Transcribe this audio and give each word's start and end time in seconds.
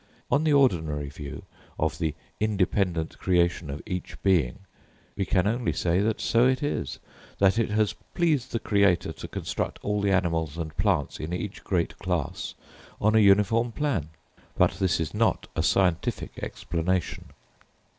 On 0.31 0.43
the 0.43 0.51
ordinary 0.51 1.09
view 1.09 1.43
of 1.77 1.99
the 1.99 2.15
independent 2.39 3.19
creation 3.19 3.69
of 3.69 3.83
each 3.85 4.19
being, 4.23 4.61
we 5.15 5.25
can 5.25 5.45
only 5.45 5.73
say 5.73 5.99
that 5.99 6.19
so 6.19 6.47
it 6.47 6.63
is; 6.63 6.97
that 7.37 7.59
it 7.59 7.69
has 7.69 7.93
pleased 8.15 8.51
the 8.51 8.57
Creator 8.57 9.11
to 9.13 9.27
construct 9.27 9.77
all 9.83 10.01
the 10.01 10.09
animals 10.11 10.57
and 10.57 10.75
plants 10.75 11.19
in 11.19 11.31
each 11.33 11.63
great 11.63 11.99
class 11.99 12.55
on 12.99 13.13
a 13.13 13.19
uniform 13.19 13.71
plan; 13.71 14.09
but 14.57 14.71
this 14.71 14.99
is 14.99 15.13
not 15.13 15.47
a 15.55 15.61
scientific 15.61 16.31
explanation. 16.41 17.25